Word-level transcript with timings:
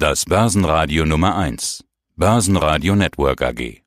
Das 0.00 0.26
Börsenradio 0.26 1.04
Nummer 1.04 1.36
1. 1.36 1.84
Börsenradio 2.14 2.94
Network 2.94 3.42
AG. 3.42 3.82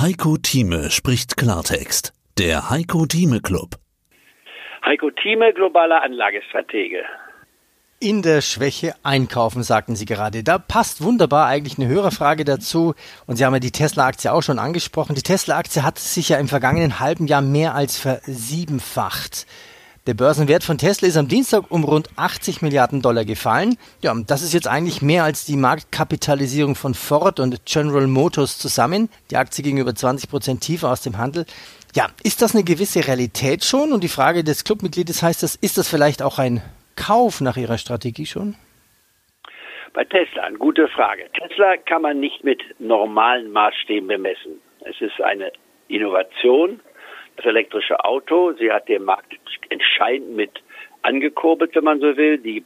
Heiko 0.00 0.36
Thieme 0.38 0.90
spricht 0.90 1.36
Klartext. 1.36 2.12
Der 2.36 2.68
Heiko 2.68 3.06
Thieme 3.06 3.40
Club. 3.40 3.76
Heiko 4.84 5.08
Thieme, 5.12 5.54
globaler 5.54 6.02
Anlagestratege. 6.02 7.04
In 8.00 8.22
der 8.22 8.40
Schwäche 8.40 8.96
einkaufen, 9.04 9.62
sagten 9.62 9.94
Sie 9.94 10.04
gerade. 10.04 10.42
Da 10.42 10.58
passt 10.58 11.00
wunderbar 11.00 11.46
eigentlich 11.46 11.78
eine 11.78 11.86
Hörerfrage 11.86 12.44
dazu. 12.44 12.94
Und 13.28 13.36
Sie 13.36 13.44
haben 13.44 13.54
ja 13.54 13.60
die 13.60 13.70
Tesla-Aktie 13.70 14.32
auch 14.32 14.42
schon 14.42 14.58
angesprochen. 14.58 15.14
Die 15.14 15.22
Tesla-Aktie 15.22 15.84
hat 15.84 16.00
sich 16.00 16.30
ja 16.30 16.38
im 16.38 16.48
vergangenen 16.48 16.98
halben 16.98 17.28
Jahr 17.28 17.42
mehr 17.42 17.76
als 17.76 17.98
versiebenfacht. 17.98 19.46
Der 20.06 20.14
Börsenwert 20.14 20.64
von 20.64 20.78
Tesla 20.78 21.06
ist 21.08 21.18
am 21.18 21.28
Dienstag 21.28 21.70
um 21.70 21.84
rund 21.84 22.08
80 22.16 22.62
Milliarden 22.62 23.02
Dollar 23.02 23.26
gefallen. 23.26 23.76
Ja, 24.02 24.14
das 24.26 24.40
ist 24.40 24.54
jetzt 24.54 24.66
eigentlich 24.66 25.02
mehr 25.02 25.24
als 25.24 25.44
die 25.44 25.58
Marktkapitalisierung 25.58 26.74
von 26.74 26.94
Ford 26.94 27.38
und 27.38 27.66
General 27.66 28.06
Motors 28.06 28.58
zusammen. 28.58 29.10
Die 29.30 29.36
Aktie 29.36 29.62
ging 29.62 29.76
über 29.76 29.94
20 29.94 30.30
Prozent 30.30 30.62
tiefer 30.62 30.90
aus 30.90 31.02
dem 31.02 31.18
Handel. 31.18 31.44
Ja, 31.94 32.06
ist 32.22 32.40
das 32.40 32.54
eine 32.54 32.64
gewisse 32.64 33.06
Realität 33.06 33.62
schon? 33.62 33.92
Und 33.92 34.02
die 34.02 34.08
Frage 34.08 34.42
des 34.42 34.64
Clubmitgliedes 34.64 35.22
heißt 35.22 35.42
das, 35.42 35.54
ist 35.56 35.76
das 35.76 35.90
vielleicht 35.90 36.22
auch 36.22 36.38
ein 36.38 36.62
Kauf 36.96 37.42
nach 37.42 37.58
Ihrer 37.58 37.76
Strategie 37.76 38.24
schon? 38.24 38.54
Bei 39.92 40.04
Tesla, 40.04 40.44
eine 40.44 40.56
gute 40.56 40.88
Frage. 40.88 41.28
Tesla 41.34 41.76
kann 41.76 42.00
man 42.00 42.20
nicht 42.20 42.42
mit 42.42 42.62
normalen 42.78 43.52
Maßstäben 43.52 44.08
bemessen. 44.08 44.62
Es 44.80 44.98
ist 45.02 45.20
eine 45.20 45.52
Innovation, 45.88 46.80
das 47.40 47.46
elektrische 47.46 48.04
Auto. 48.04 48.52
Sie 48.52 48.70
hat 48.70 48.88
den 48.88 49.04
Markt 49.04 49.34
entscheidend 49.70 50.36
mit 50.36 50.62
angekurbelt, 51.02 51.74
wenn 51.74 51.84
man 51.84 52.00
so 52.00 52.16
will. 52.16 52.38
Die, 52.38 52.62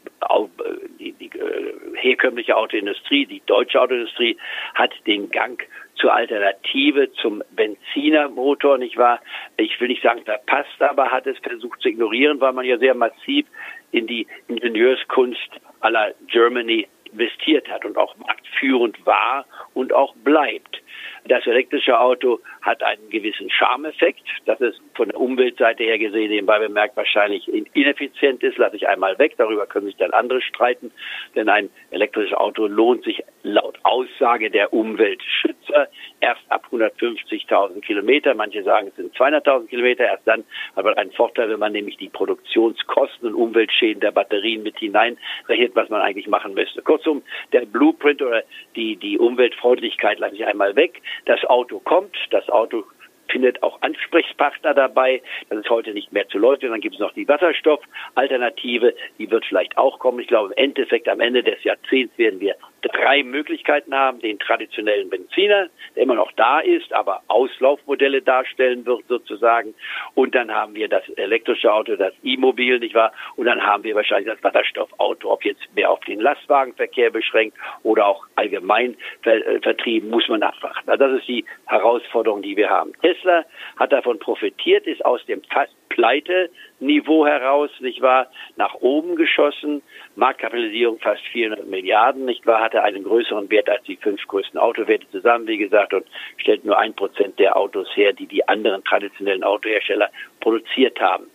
die, 0.99 1.13
die 1.13 1.39
äh, 1.39 1.73
herkömmliche 1.97 2.57
Autoindustrie, 2.57 3.27
die 3.27 3.43
deutsche 3.47 3.81
Autoindustrie 3.81 4.37
hat 4.75 4.93
den 5.07 5.31
Gang 5.31 5.63
zur 5.95 6.13
Alternative 6.13 7.13
zum 7.13 7.43
Benzinermotor, 7.53 8.79
nicht 8.79 8.97
wahr? 8.97 9.21
Ich 9.57 9.81
will 9.81 9.89
nicht 9.89 10.03
sagen 10.03 10.25
verpasst, 10.25 10.81
aber 10.81 11.11
hat 11.11 11.27
es 11.27 11.39
versucht 11.39 11.81
zu 11.81 11.89
ignorieren, 11.89 12.41
weil 12.41 12.53
man 12.53 12.65
ja 12.65 12.79
sehr 12.79 12.95
massiv 12.95 13.47
in 13.93 14.09
die 14.09 14.27
Ingenieurskunst 14.49 15.51
aller 15.81 16.15
Germany 16.27 16.89
investiert 17.13 17.71
hat 17.71 17.85
und 17.85 17.97
auch 17.97 18.17
marktführend 18.17 19.07
war 19.07 19.47
und 19.75 19.93
auch 19.93 20.15
bleibt. 20.17 20.83
Das 21.27 21.47
elektrische 21.47 21.99
Auto 21.99 22.41
hat 22.61 22.83
einen 22.83 23.09
gewissen 23.09 23.51
Charmeffekt. 23.51 24.23
Das 24.45 24.61
ist 24.61 24.81
von 24.95 25.09
der 25.09 25.19
Umweltseite 25.19 25.83
her 25.83 25.99
gesehen 25.99 26.31
nebenbei 26.31 26.59
bemerkt 26.59 26.97
wahrscheinlich 26.97 27.49
ineffizient 27.75 28.43
ist, 28.43 28.59
lasse 28.59 28.77
ich 28.77 28.87
einmal 28.87 29.19
weg. 29.19 29.35
Darüber 29.39 29.67
können 29.67 29.87
sich 29.87 29.97
dann 29.97 30.13
andere 30.13 30.43
streiten. 30.43 30.93
Denn 31.35 31.49
ein 31.49 31.71
elektrisches 31.91 32.37
Auto 32.37 32.67
lohnt 32.67 33.05
sich 33.05 33.23
laut 33.43 33.79
Aussage 33.85 34.51
der 34.51 34.73
Umweltschützer 34.73 35.89
erst 36.21 36.43
ab 36.51 36.67
150.000 36.71 37.81
Kilometer. 37.81 38.35
Manche 38.35 38.63
sagen, 38.63 38.89
es 38.89 38.97
sind 38.97 39.17
200.000 39.17 39.69
Kilometer. 39.69 40.05
Erst 40.05 40.27
dann 40.27 40.45
hat 40.77 40.85
man 40.85 40.95
einen 40.95 41.13
Vorteil, 41.13 41.49
wenn 41.49 41.59
man 41.59 41.73
nämlich 41.73 41.97
die 41.97 42.09
Produktionskosten 42.09 43.29
und 43.29 43.35
Umweltschäden 43.35 44.01
der 44.01 44.13
Batterien 44.13 44.63
mit 44.63 44.79
hineinrechnet, 44.79 45.75
was 45.75 45.89
man 45.89 46.03
eigentlich 46.03 46.29
machen 46.29 46.53
müsste. 46.53 46.83
Kurzum, 46.83 47.23
der 47.53 47.65
Blueprint 47.65 48.21
oder 48.21 48.43
die, 48.77 48.97
die 48.97 49.19
Umweltfreundlichkeit 49.19 50.19
lasse 50.19 50.35
ich 50.35 50.47
einmal 50.47 50.77
weg. 50.77 50.84
Das 51.27 51.45
Auto 51.45 51.81
kommt, 51.81 52.17
das 52.31 52.49
Auto 52.49 52.85
findet 53.29 53.63
auch 53.63 53.81
Ansprechpartner 53.83 54.75
dabei. 54.75 55.23
Das 55.49 55.59
ist 55.59 55.71
heute 55.71 55.93
nicht 55.93 56.13
mehr 56.13 56.29
zu 56.29 56.39
leugnen. 56.39 56.71
Dann 56.71 56.81
gibt 56.81 56.95
es 56.95 57.01
noch 57.01 57.13
die 57.15 57.27
Wasserstoffalternative, 57.27 58.95
die 59.19 59.31
wird 59.31 59.45
vielleicht 59.47 59.77
auch 59.77 59.99
kommen. 59.99 60.21
Ich 60.21 60.29
glaube, 60.29 60.53
im 60.53 60.65
Endeffekt 60.65 61.09
am 61.09 61.21
Ende 61.21 61.43
des 61.43 61.63
Jahrzehnts 61.65 62.17
werden 62.19 62.41
wir 62.41 62.57
drei 62.93 63.23
Möglichkeiten 63.23 63.95
haben. 63.95 64.21
Den 64.21 64.39
traditionellen 64.39 65.11
Benziner, 65.11 65.69
der 65.95 66.03
immer 66.03 66.15
noch 66.15 66.33
da 66.33 66.61
ist, 66.61 66.93
aber 66.93 67.23
Auslaufmodelle 67.29 68.23
darstellen 68.23 68.87
wird 68.87 69.05
sozusagen. 69.09 69.75
Und 70.15 70.35
dann 70.35 70.53
haben 70.53 70.75
wir 70.75 70.89
das 70.89 71.09
elektrische 71.17 71.73
Auto, 71.73 71.97
das 71.97 72.13
E-Mobil, 72.23 72.79
nicht 72.79 72.95
wahr? 72.95 73.13
Und 73.37 73.47
dann 73.47 73.65
haben 73.65 73.85
wir 73.85 73.95
wahrscheinlich 73.95 74.33
das 74.33 74.43
Wasserstoffauto, 74.43 75.33
ob 75.33 75.45
jetzt 75.45 75.63
mehr 75.75 75.91
auf 75.91 76.01
den 76.01 76.21
Lastwagenverkehr 76.21 77.11
beschränkt 77.11 77.57
oder 77.83 78.07
auch 78.07 78.27
allgemein 78.37 78.97
ver 79.23 79.41
vertrieben, 79.63 80.11
muss 80.11 80.29
man 80.29 80.41
nachfragen. 80.41 80.89
Also 80.89 81.05
das 81.07 81.21
ist 81.21 81.29
die 81.29 81.45
Herausforderung, 81.67 82.43
die 82.43 82.57
wir 82.57 82.71
haben. 82.71 82.93
Tesla 83.01 83.45
hat 83.77 83.93
davon 83.93 84.19
profitiert, 84.19 84.87
ist 84.87 85.05
aus 85.05 85.25
dem 85.27 85.43
fast 85.53 85.75
Pleite-Niveau 85.95 87.25
heraus, 87.25 87.71
nicht 87.79 88.03
wahr, 88.03 88.27
nach 88.57 88.75
oben 88.75 89.15
geschossen. 89.15 89.81
Marktkapitalisierung 90.17 90.99
fast 90.99 91.23
400 91.33 91.67
Milliarden, 91.69 92.25
nicht 92.25 92.45
wahr, 92.47 92.61
hatte 92.61 92.83
einen 92.83 93.05
größeren 93.05 93.49
Wert 93.49 93.71
als 93.71 93.85
die 93.85 93.97
fünf 93.97 94.27
größten 94.27 94.59
Autowerte 94.59 95.09
zusammen, 95.13 95.47
wie 95.47 95.59
gesagt, 95.59 95.95
und 95.95 96.05
stellt 96.37 96.65
nur 96.65 96.77
ein 96.77 96.95
Prozent 96.95 97.39
der 97.39 97.57
Autos 97.57 97.89
her, 97.95 98.13
die 98.13 98.27
die 98.27 98.47
anderen 98.49 98.83
traditionellen 98.83 99.45
Autohersteller 99.45 100.11
produziert 100.41 101.01
haben. 101.01 101.27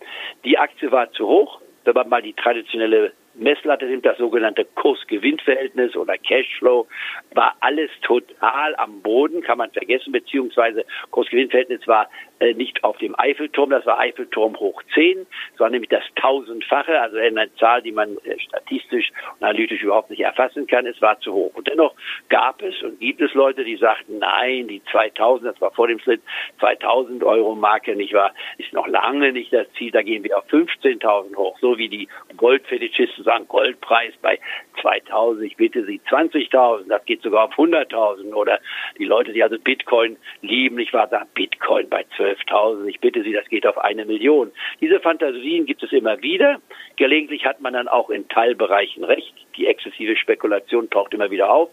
Die 0.44 0.58
Aktie 0.58 0.92
war 0.92 1.10
zu 1.12 1.26
hoch, 1.26 1.62
wenn 1.84 1.94
man 1.94 2.10
mal 2.10 2.22
die 2.22 2.34
traditionelle 2.34 3.12
Messlatte 3.34 3.86
nimmt, 3.86 4.04
das 4.04 4.18
sogenannte 4.18 4.64
Kurs-Gewinn-Verhältnis 4.64 5.96
oder 5.96 6.18
Cashflow, 6.18 6.86
war 7.34 7.56
alles 7.60 7.90
total 8.02 8.74
am 8.76 9.02
Boden, 9.02 9.42
kann 9.42 9.58
man 9.58 9.70
vergessen, 9.70 10.12
beziehungsweise 10.12 10.84
Kurs-Gewinn-Verhältnis 11.10 11.86
war 11.86 12.08
äh, 12.40 12.54
nicht 12.54 12.82
auf 12.84 12.98
dem 12.98 13.18
Eiffelturm, 13.18 13.70
das 13.70 13.86
war 13.86 13.98
Eiffelturm 13.98 14.58
hoch 14.58 14.82
10, 14.94 15.26
es 15.54 15.60
war 15.60 15.70
nämlich 15.70 15.90
das 15.90 16.02
tausendfache, 16.16 17.00
also 17.00 17.18
eine 17.18 17.54
Zahl, 17.56 17.82
die 17.82 17.92
man 17.92 18.16
äh, 18.24 18.38
statistisch 18.38 19.10
und 19.38 19.44
analytisch 19.44 19.82
überhaupt 19.82 20.10
nicht 20.10 20.20
erfassen 20.20 20.66
kann, 20.66 20.86
es 20.86 21.00
war 21.00 21.20
zu 21.20 21.32
hoch. 21.32 21.54
Und 21.54 21.68
dennoch 21.68 21.94
gab 22.28 22.62
es 22.62 22.82
und 22.82 22.98
gibt 23.00 23.20
es 23.20 23.32
Leute, 23.34 23.64
die 23.64 23.76
sagten, 23.76 24.18
nein, 24.18 24.68
die 24.68 24.82
2000, 24.90 25.54
das 25.54 25.60
war 25.60 25.70
vor 25.70 25.86
dem 25.86 26.00
Slip, 26.00 26.20
2000 26.58 27.22
Euro 27.24 27.54
Marke, 27.54 27.94
nicht 27.94 28.12
wahr, 28.12 28.32
ist 28.58 28.72
noch 28.72 28.88
lange 28.88 29.32
nicht 29.32 29.52
das 29.52 29.66
Ziel, 29.78 29.90
da 29.90 30.02
gehen 30.02 30.24
wir 30.24 30.38
auf 30.38 30.46
15.000 30.48 31.36
hoch, 31.36 31.58
so 31.60 31.78
wie 31.78 31.88
die 31.88 32.08
Goldfetischisten 32.36 33.19
sagen, 33.22 33.46
Goldpreis 33.48 34.14
bei 34.22 34.38
2000, 34.80 35.46
ich 35.46 35.56
bitte 35.56 35.84
Sie 35.84 36.00
20.000, 36.08 36.88
das 36.88 37.04
geht 37.04 37.22
sogar 37.22 37.44
auf 37.44 37.54
100.000 37.54 38.32
oder 38.34 38.60
die 38.98 39.04
Leute, 39.04 39.32
die 39.32 39.42
also 39.42 39.58
Bitcoin 39.58 40.16
lieben, 40.42 40.76
nicht 40.76 40.92
wahr, 40.92 41.08
sagen 41.08 41.28
Bitcoin 41.34 41.88
bei 41.88 42.04
12.000, 42.16 42.86
ich 42.86 43.00
bitte 43.00 43.22
Sie, 43.22 43.32
das 43.32 43.48
geht 43.48 43.66
auf 43.66 43.78
eine 43.78 44.04
Million. 44.04 44.50
Diese 44.80 45.00
Fantasien 45.00 45.66
gibt 45.66 45.82
es 45.82 45.92
immer 45.92 46.22
wieder. 46.22 46.60
Gelegentlich 46.96 47.44
hat 47.44 47.60
man 47.60 47.72
dann 47.72 47.88
auch 47.88 48.10
in 48.10 48.28
Teilbereichen 48.28 49.04
recht. 49.04 49.34
Die 49.56 49.66
exzessive 49.66 50.16
Spekulation 50.16 50.90
taucht 50.90 51.14
immer 51.14 51.30
wieder 51.30 51.50
auf. 51.50 51.70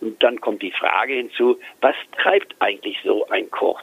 Und 0.00 0.22
dann 0.22 0.40
kommt 0.40 0.62
die 0.62 0.70
Frage 0.70 1.14
hinzu, 1.14 1.58
was 1.80 1.96
treibt 2.16 2.54
eigentlich 2.60 2.98
so 3.04 3.26
ein 3.28 3.50
Kurs? 3.50 3.82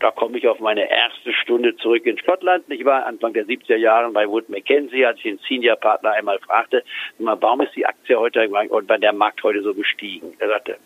Da 0.00 0.10
komme 0.10 0.38
ich 0.38 0.48
auf 0.48 0.60
meine 0.60 0.90
erste 0.90 1.32
Stunde 1.32 1.76
zurück 1.76 2.06
in 2.06 2.18
Schottland. 2.18 2.64
Ich 2.68 2.84
war 2.84 3.06
Anfang 3.06 3.32
der 3.32 3.46
70er 3.46 3.76
Jahre 3.76 4.10
bei 4.10 4.26
Wood 4.26 4.48
Mackenzie, 4.48 5.04
als 5.04 5.18
ich 5.18 5.24
den 5.24 5.38
Senior-Partner 5.46 6.12
einmal 6.12 6.38
fragte, 6.40 6.82
warum 7.18 7.60
ist 7.60 7.76
die 7.76 7.86
Aktie 7.86 8.18
heute 8.18 8.48
und 8.48 8.86
bei 8.86 8.98
der 8.98 9.12
Markt 9.12 9.42
heute 9.42 9.62
so 9.62 9.74
gestiegen? 9.74 10.34
Er 10.38 10.48
sagte, 10.48 10.78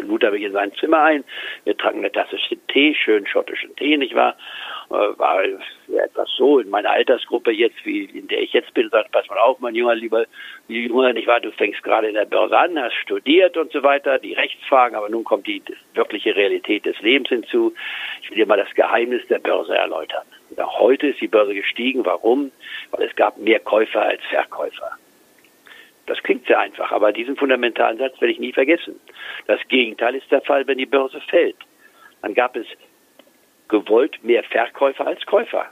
lud 0.00 0.22
er 0.22 0.30
mich 0.30 0.42
in 0.42 0.52
sein 0.52 0.72
Zimmer 0.74 1.02
ein. 1.02 1.24
Wir 1.64 1.76
tranken 1.76 1.98
eine 2.00 2.12
Tasse 2.12 2.38
Tee, 2.68 2.94
schön 2.94 3.26
schottischen 3.26 3.74
Tee, 3.76 3.96
nicht 3.96 4.14
wahr? 4.14 4.36
Äh, 4.90 5.18
war 5.18 5.44
etwas 5.44 6.28
so 6.36 6.58
in 6.58 6.68
meiner 6.68 6.90
Altersgruppe 6.90 7.52
jetzt, 7.52 7.84
wie 7.84 8.06
in 8.06 8.26
der 8.26 8.42
ich 8.42 8.52
jetzt 8.52 8.74
bin, 8.74 8.90
sagt, 8.90 9.12
pass 9.12 9.28
mal 9.28 9.38
auf, 9.38 9.60
mein 9.60 9.76
Junge, 9.76 9.94
lieber 9.94 10.24
Junge, 10.66 11.14
nicht 11.14 11.28
wahr? 11.28 11.38
Du 11.38 11.52
fängst 11.52 11.82
gerade 11.84 12.08
in 12.08 12.14
der 12.14 12.24
Börse 12.24 12.58
an, 12.58 12.76
hast 12.76 12.96
studiert 12.96 13.56
und 13.56 13.70
so 13.70 13.84
weiter, 13.84 14.18
die 14.18 14.32
Rechtsfragen, 14.32 14.96
aber 14.96 15.08
nun 15.08 15.22
kommt 15.22 15.46
die 15.46 15.62
wirkliche 15.94 16.34
Realität 16.34 16.86
des 16.86 17.00
Lebens 17.02 17.28
hinzu. 17.28 17.72
Ich 18.22 18.30
will 18.30 18.38
dir 18.38 18.46
mal 18.46 18.56
das 18.56 18.74
Geheimnis 18.74 19.24
der 19.28 19.38
Börse 19.38 19.76
erläutern. 19.76 20.26
Ja, 20.56 20.66
heute 20.80 21.08
ist 21.08 21.20
die 21.20 21.28
Börse 21.28 21.54
gestiegen. 21.54 22.04
Warum? 22.04 22.50
Weil 22.90 23.06
es 23.06 23.14
gab 23.14 23.38
mehr 23.38 23.60
Käufer 23.60 24.02
als 24.02 24.22
Verkäufer. 24.24 24.90
Das 26.06 26.20
klingt 26.24 26.48
sehr 26.48 26.58
einfach, 26.58 26.90
aber 26.90 27.12
diesen 27.12 27.36
fundamentalen 27.36 27.98
Satz 27.98 28.20
werde 28.20 28.32
ich 28.32 28.40
nie 28.40 28.52
vergessen. 28.52 28.98
Das 29.46 29.60
Gegenteil 29.68 30.16
ist 30.16 30.28
der 30.32 30.40
Fall, 30.40 30.66
wenn 30.66 30.78
die 30.78 30.86
Börse 30.86 31.20
fällt. 31.20 31.56
Dann 32.22 32.34
gab 32.34 32.56
es 32.56 32.66
gewollt 33.70 34.22
mehr 34.22 34.42
Verkäufer 34.44 35.06
als 35.06 35.24
Käufer. 35.24 35.66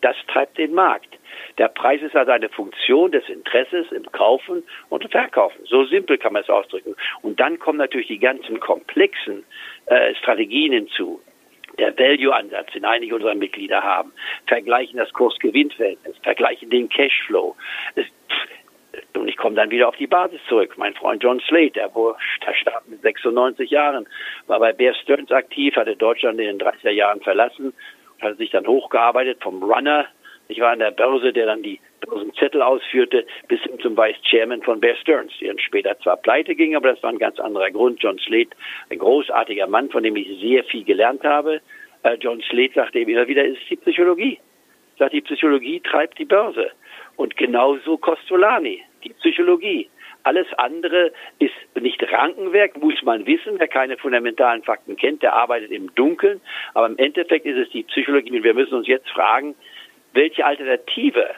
Das 0.00 0.16
treibt 0.26 0.58
den 0.58 0.74
Markt. 0.74 1.16
Der 1.58 1.68
Preis 1.68 2.02
ist 2.02 2.16
also 2.16 2.32
eine 2.32 2.48
Funktion 2.48 3.12
des 3.12 3.28
Interesses 3.28 3.90
im 3.92 4.04
Kaufen 4.10 4.64
und 4.88 5.08
Verkaufen. 5.10 5.64
So 5.64 5.84
simpel 5.84 6.18
kann 6.18 6.32
man 6.32 6.42
es 6.42 6.50
ausdrücken. 6.50 6.96
Und 7.22 7.38
dann 7.38 7.58
kommen 7.58 7.78
natürlich 7.78 8.08
die 8.08 8.18
ganzen 8.18 8.58
komplexen 8.58 9.44
äh, 9.86 10.14
Strategien 10.16 10.72
hinzu. 10.72 11.20
Der 11.78 11.96
Value-Ansatz, 11.96 12.72
den 12.72 12.84
einige 12.84 13.14
unserer 13.14 13.34
Mitglieder 13.34 13.82
haben, 13.82 14.12
vergleichen 14.46 14.98
das 14.98 15.12
Kurs-Gewinn-Verhältnis, 15.12 16.16
vergleichen 16.22 16.68
den 16.68 16.88
Cashflow. 16.88 17.56
Es, 17.94 18.06
und 19.14 19.28
ich 19.28 19.36
komme 19.36 19.56
dann 19.56 19.70
wieder 19.70 19.88
auf 19.88 19.96
die 19.96 20.06
Basis 20.06 20.40
zurück. 20.48 20.74
Mein 20.76 20.94
Freund 20.94 21.22
John 21.22 21.40
Slade, 21.40 21.70
der, 21.70 21.88
der 21.88 22.54
starb 22.54 22.84
mit 22.88 23.02
96 23.02 23.70
Jahren, 23.70 24.06
war 24.46 24.58
bei 24.58 24.72
Bear 24.72 24.94
Stearns 24.94 25.30
aktiv, 25.30 25.74
hatte 25.76 25.96
Deutschland 25.96 26.40
in 26.40 26.58
den 26.58 26.60
30er 26.60 26.90
Jahren 26.90 27.20
verlassen 27.20 27.66
und 28.14 28.22
hatte 28.22 28.36
sich 28.36 28.50
dann 28.50 28.66
hochgearbeitet 28.66 29.42
vom 29.42 29.62
Runner 29.62 30.06
Ich 30.48 30.60
war 30.60 30.72
an 30.72 30.80
der 30.80 30.90
Börse, 30.90 31.32
der 31.32 31.46
dann 31.46 31.62
die 31.62 31.80
Börsenzettel 32.00 32.62
ausführte, 32.62 33.24
bis 33.48 33.60
hin 33.62 33.78
zum 33.80 33.96
Vice 33.96 34.20
Chairman 34.22 34.62
von 34.62 34.80
Bear 34.80 34.96
Stearns, 34.96 35.32
dann 35.40 35.58
später 35.58 35.98
zwar 36.00 36.16
pleite 36.16 36.54
ging, 36.54 36.76
aber 36.76 36.90
das 36.90 37.02
war 37.02 37.10
ein 37.10 37.18
ganz 37.18 37.38
anderer 37.38 37.70
Grund. 37.70 38.02
John 38.02 38.18
Slade, 38.18 38.50
ein 38.90 38.98
großartiger 38.98 39.66
Mann, 39.68 39.90
von 39.90 40.02
dem 40.02 40.16
ich 40.16 40.40
sehr 40.40 40.64
viel 40.64 40.84
gelernt 40.84 41.22
habe. 41.24 41.60
Äh, 42.02 42.16
John 42.20 42.42
Slade 42.42 42.72
sagte 42.74 42.98
eben 42.98 43.12
immer 43.12 43.28
wieder, 43.28 43.44
es 43.44 43.56
ist 43.58 43.70
die 43.70 43.76
Psychologie. 43.76 44.38
Sagt, 44.98 45.14
die 45.14 45.20
Psychologie 45.22 45.80
treibt 45.80 46.18
die 46.18 46.24
Börse. 46.24 46.72
Und 47.22 47.36
genauso 47.36 47.98
Costolani, 47.98 48.82
die 49.04 49.10
Psychologie. 49.10 49.88
Alles 50.24 50.48
andere 50.56 51.12
ist 51.38 51.54
nicht 51.80 52.02
Rankenwerk, 52.10 52.76
muss 52.82 53.00
man 53.04 53.24
wissen. 53.26 53.60
Wer 53.60 53.68
keine 53.68 53.96
fundamentalen 53.96 54.64
Fakten 54.64 54.96
kennt, 54.96 55.22
der 55.22 55.32
arbeitet 55.32 55.70
im 55.70 55.94
Dunkeln. 55.94 56.40
Aber 56.74 56.86
im 56.86 56.98
Endeffekt 56.98 57.46
ist 57.46 57.58
es 57.58 57.70
die 57.70 57.84
Psychologie. 57.84 58.38
Und 58.38 58.42
wir 58.42 58.54
müssen 58.54 58.74
uns 58.74 58.88
jetzt 58.88 59.08
fragen, 59.08 59.54
welche 60.14 60.44
Alternative 60.44 61.30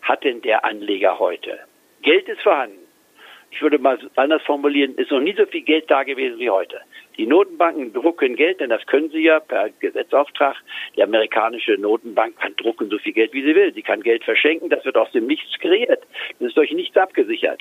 hat 0.00 0.24
denn 0.24 0.40
der 0.40 0.64
Anleger 0.64 1.18
heute? 1.18 1.58
Geld 2.00 2.26
ist 2.26 2.40
vorhanden. 2.40 2.78
Ich 3.50 3.60
würde 3.60 3.78
mal 3.78 3.98
anders 4.16 4.40
formulieren, 4.44 4.94
ist 4.94 5.10
noch 5.10 5.20
nie 5.20 5.34
so 5.34 5.44
viel 5.44 5.60
Geld 5.60 5.90
da 5.90 6.04
gewesen 6.04 6.38
wie 6.38 6.48
heute. 6.48 6.80
Die 7.18 7.26
Notenbanken 7.26 7.92
drucken 7.92 8.36
Geld, 8.36 8.60
denn 8.60 8.70
das 8.70 8.86
können 8.86 9.10
sie 9.10 9.24
ja 9.24 9.40
per 9.40 9.70
Gesetzauftrag. 9.80 10.56
Die 10.96 11.02
amerikanische 11.02 11.72
Notenbank 11.72 12.38
kann 12.38 12.54
drucken 12.56 12.88
so 12.90 12.98
viel 12.98 13.12
Geld, 13.12 13.32
wie 13.32 13.42
sie 13.42 13.56
will. 13.56 13.74
Sie 13.74 13.82
kann 13.82 14.02
Geld 14.02 14.22
verschenken, 14.22 14.70
das 14.70 14.84
wird 14.84 14.96
aus 14.96 15.10
dem 15.10 15.26
Nichts 15.26 15.58
kreiert. 15.58 16.04
Das 16.38 16.48
ist 16.48 16.56
durch 16.56 16.70
nichts 16.72 16.96
abgesichert. 16.96 17.60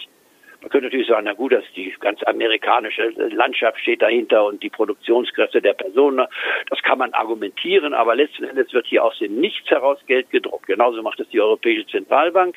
Man 0.62 0.70
könnte 0.70 0.88
natürlich 0.88 1.08
sagen, 1.08 1.26
na 1.26 1.34
gut, 1.34 1.54
dass 1.54 1.64
die 1.76 1.94
ganz 2.00 2.22
amerikanische 2.24 3.10
Landschaft 3.30 3.80
steht 3.80 4.02
dahinter 4.02 4.46
und 4.46 4.62
die 4.62 4.70
Produktionskräfte 4.70 5.62
der 5.62 5.74
Personen. 5.74 6.28
Das 6.70 6.82
kann 6.82 6.98
man 6.98 7.14
argumentieren, 7.14 7.94
aber 7.94 8.16
letzten 8.16 8.44
Endes 8.44 8.74
wird 8.74 8.88
hier 8.88 9.04
aus 9.04 9.18
dem 9.20 9.40
Nichts 9.40 9.70
heraus 9.70 10.00
Geld 10.08 10.30
gedruckt. 10.30 10.68
Genauso 10.68 11.02
macht 11.02 11.20
es 11.20 11.30
die 11.30 11.42
Europäische 11.42 11.86
Zentralbank. 11.88 12.56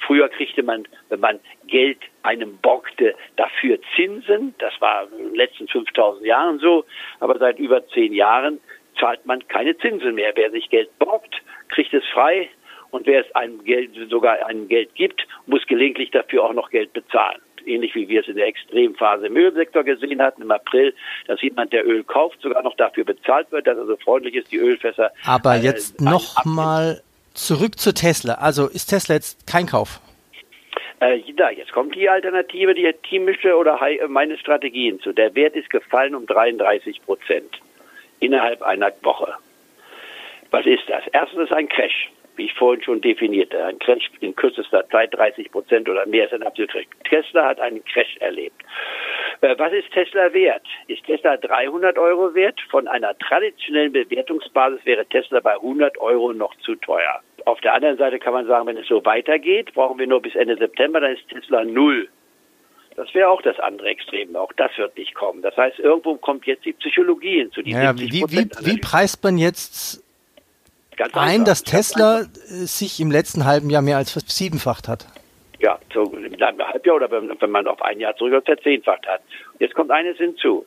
Früher 0.00 0.28
kriegte 0.28 0.62
man, 0.62 0.86
wenn 1.08 1.20
man 1.20 1.40
Geld 1.66 1.98
einem 2.22 2.58
borgte, 2.58 3.14
dafür 3.36 3.78
Zinsen. 3.94 4.54
Das 4.58 4.72
war 4.80 5.08
in 5.18 5.28
den 5.28 5.34
letzten 5.34 5.68
5000 5.68 6.26
Jahren 6.26 6.58
so. 6.58 6.84
Aber 7.20 7.38
seit 7.38 7.58
über 7.58 7.86
zehn 7.88 8.12
Jahren 8.12 8.60
zahlt 8.98 9.26
man 9.26 9.46
keine 9.48 9.76
Zinsen 9.78 10.14
mehr. 10.14 10.32
Wer 10.34 10.50
sich 10.50 10.70
Geld 10.70 10.96
borgt, 10.98 11.36
kriegt 11.68 11.92
es 11.94 12.04
frei. 12.12 12.48
Und 12.90 13.06
wer 13.06 13.26
es 13.26 13.34
einem 13.34 13.64
Geld, 13.64 13.90
sogar 14.08 14.46
einem 14.46 14.68
Geld 14.68 14.94
gibt, 14.94 15.26
muss 15.46 15.66
gelegentlich 15.66 16.10
dafür 16.12 16.44
auch 16.44 16.52
noch 16.52 16.70
Geld 16.70 16.92
bezahlen. 16.92 17.40
Ähnlich 17.66 17.94
wie 17.96 18.08
wir 18.08 18.20
es 18.20 18.28
in 18.28 18.36
der 18.36 18.46
Extremphase 18.46 19.26
im 19.26 19.36
Ölsektor 19.36 19.82
gesehen 19.82 20.22
hatten 20.22 20.42
im 20.42 20.50
April, 20.52 20.94
dass 21.26 21.42
jemand, 21.42 21.72
der 21.72 21.84
Öl 21.84 22.04
kauft, 22.04 22.40
sogar 22.40 22.62
noch 22.62 22.76
dafür 22.76 23.04
bezahlt 23.04 23.50
wird, 23.50 23.66
dass 23.66 23.76
er 23.76 23.86
so 23.86 23.96
freundlich 23.96 24.36
ist, 24.36 24.52
die 24.52 24.58
Ölfässer. 24.58 25.10
Aber 25.26 25.56
äh, 25.56 25.62
jetzt 25.62 26.00
noch 26.00 26.44
mal 26.44 27.02
zurück 27.36 27.78
zu 27.78 27.94
Tesla. 27.94 28.34
Also 28.34 28.68
ist 28.68 28.86
Tesla 28.86 29.14
jetzt 29.14 29.46
kein 29.46 29.66
Kauf? 29.66 30.00
Äh, 31.00 31.20
da, 31.36 31.50
jetzt 31.50 31.72
kommt 31.72 31.94
die 31.94 32.08
Alternative, 32.08 32.74
die 32.74 32.90
teamische 33.08 33.56
oder 33.56 33.78
meine 34.08 34.38
Strategien 34.38 35.00
zu. 35.00 35.12
Der 35.12 35.34
Wert 35.34 35.54
ist 35.54 35.70
gefallen 35.70 36.14
um 36.14 36.26
33 36.26 37.02
Prozent 37.04 37.60
innerhalb 38.20 38.62
einer 38.62 38.92
Woche. 39.02 39.34
Was 40.50 40.64
ist 40.64 40.84
das? 40.88 41.04
Erstens 41.12 41.52
ein 41.52 41.68
Crash 41.68 42.10
wie 42.36 42.46
ich 42.46 42.54
vorhin 42.54 42.82
schon 42.82 43.00
definierte, 43.00 43.64
ein 43.64 43.78
Crash 43.78 44.10
in 44.20 44.34
kürzester 44.36 44.88
Zeit 44.90 45.14
30 45.14 45.50
Prozent 45.50 45.88
oder 45.88 46.06
mehr 46.06 46.26
ist 46.26 46.34
ein 46.34 46.42
absoluter 46.42 46.80
Tesla 47.08 47.46
hat 47.46 47.60
einen 47.60 47.84
Crash 47.84 48.16
erlebt. 48.20 48.62
Äh, 49.46 49.58
was 49.58 49.72
ist 49.72 49.90
Tesla 49.92 50.32
wert? 50.32 50.66
Ist 50.88 51.04
Tesla 51.04 51.36
300 51.36 51.98
Euro 51.98 52.34
wert? 52.34 52.60
Von 52.68 52.88
einer 52.88 53.16
traditionellen 53.18 53.92
Bewertungsbasis 53.92 54.80
wäre 54.84 55.06
Tesla 55.06 55.40
bei 55.40 55.54
100 55.54 55.98
Euro 55.98 56.32
noch 56.32 56.54
zu 56.56 56.74
teuer. 56.74 57.20
Auf 57.44 57.60
der 57.60 57.74
anderen 57.74 57.96
Seite 57.96 58.18
kann 58.18 58.32
man 58.32 58.46
sagen, 58.46 58.66
wenn 58.66 58.76
es 58.76 58.88
so 58.88 59.04
weitergeht, 59.04 59.72
brauchen 59.74 59.98
wir 60.00 60.08
nur 60.08 60.20
bis 60.20 60.34
Ende 60.34 60.56
September, 60.56 61.00
dann 61.00 61.12
ist 61.12 61.28
Tesla 61.28 61.64
null. 61.64 62.08
Das 62.96 63.14
wäre 63.14 63.28
auch 63.28 63.42
das 63.42 63.60
andere 63.60 63.88
Extrem. 63.88 64.34
Auch 64.34 64.52
das 64.54 64.70
wird 64.78 64.96
nicht 64.96 65.14
kommen. 65.14 65.42
Das 65.42 65.56
heißt, 65.56 65.78
irgendwo 65.78 66.16
kommt 66.16 66.46
jetzt 66.46 66.64
die 66.64 66.72
Psychologie 66.72 67.40
hinzu. 67.40 67.62
Die 67.62 67.70
ja, 67.70 67.96
wie, 67.96 68.10
wie, 68.10 68.50
wie 68.60 68.80
preist 68.80 69.22
man 69.22 69.38
jetzt 69.38 70.02
Ganz 70.96 71.14
ein, 71.14 71.44
dass 71.44 71.62
Tesla 71.62 72.22
sich 72.32 72.98
im 73.00 73.10
letzten 73.10 73.44
halben 73.44 73.70
Jahr 73.70 73.82
mehr 73.82 73.98
als 73.98 74.10
versiebenfacht 74.10 74.88
hat. 74.88 75.06
Ja, 75.60 75.78
so 75.92 76.06
in 76.36 76.42
einem 76.42 76.66
Halbjahr 76.66 76.96
oder 76.96 77.10
wenn 77.10 77.50
man 77.50 77.66
auf 77.66 77.82
ein 77.82 78.00
Jahr 78.00 78.16
zurück 78.16 78.44
verzehnfacht 78.44 79.06
hat. 79.06 79.22
Jetzt 79.58 79.74
kommt 79.74 79.90
eines 79.90 80.16
hinzu. 80.18 80.66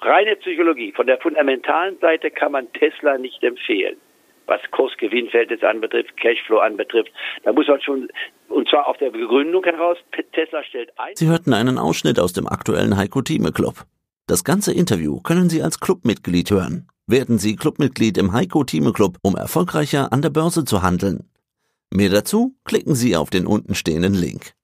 Reine 0.00 0.36
Psychologie. 0.36 0.92
Von 0.92 1.06
der 1.06 1.18
fundamentalen 1.18 1.98
Seite 2.00 2.30
kann 2.30 2.52
man 2.52 2.72
Tesla 2.72 3.18
nicht 3.18 3.42
empfehlen. 3.42 3.96
Was 4.46 4.60
Kursgewinnverhältnis 4.72 5.62
anbetrifft, 5.62 6.14
Cashflow 6.18 6.58
anbetrifft. 6.58 7.10
Da 7.44 7.52
muss 7.52 7.66
man 7.66 7.80
schon, 7.80 8.08
und 8.48 8.68
zwar 8.68 8.86
auf 8.88 8.98
der 8.98 9.10
Begründung 9.10 9.64
heraus, 9.64 9.96
Tesla 10.32 10.62
stellt 10.64 10.90
ein. 10.98 11.16
Sie 11.16 11.28
hörten 11.28 11.54
einen 11.54 11.78
Ausschnitt 11.78 12.18
aus 12.18 12.34
dem 12.34 12.46
aktuellen 12.46 12.96
Heiko 12.98 13.22
Thieme 13.22 13.52
Club. 13.52 13.84
Das 14.26 14.44
ganze 14.44 14.72
Interview 14.74 15.20
können 15.20 15.48
Sie 15.48 15.62
als 15.62 15.80
Clubmitglied 15.80 16.50
hören. 16.50 16.88
Werden 17.06 17.38
Sie 17.38 17.56
Clubmitglied 17.56 18.18
im 18.18 18.32
Heiko 18.32 18.64
Thieme 18.64 18.92
Club, 18.92 19.16
um 19.22 19.36
erfolgreicher 19.36 20.12
an 20.12 20.22
der 20.22 20.30
Börse 20.30 20.64
zu 20.64 20.82
handeln. 20.82 21.30
Mehr 21.90 22.10
dazu 22.10 22.54
klicken 22.64 22.94
Sie 22.94 23.16
auf 23.16 23.30
den 23.30 23.46
untenstehenden 23.46 24.14
Link. 24.14 24.54